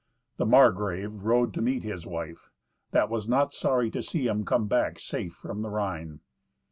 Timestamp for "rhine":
5.69-6.21